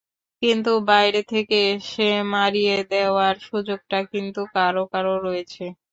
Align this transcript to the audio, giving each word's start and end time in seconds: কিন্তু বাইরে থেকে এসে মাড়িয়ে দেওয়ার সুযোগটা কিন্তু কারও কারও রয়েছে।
কিন্তু 0.41 0.71
বাইরে 0.89 1.21
থেকে 1.31 1.57
এসে 1.73 2.03
মাড়িয়ে 2.33 2.75
দেওয়ার 2.91 3.35
সুযোগটা 3.47 3.97
কিন্তু 4.11 4.41
কারও 4.55 4.83
কারও 4.93 5.15
রয়েছে। 5.25 5.63